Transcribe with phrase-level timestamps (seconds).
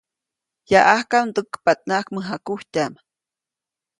[0.71, 2.93] Yaʼajka, ndäkpaʼtnaʼajk mäjakujtyaʼm.